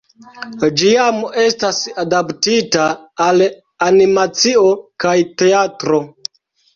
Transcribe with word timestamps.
Ĝi 0.79 0.87
jam 0.93 1.17
estas 1.41 1.81
adaptita 2.03 2.85
al 3.25 3.43
animacio 3.89 4.63
kaj 5.05 5.13
teatro. 5.43 6.01